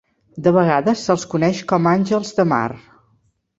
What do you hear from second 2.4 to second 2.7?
de mar.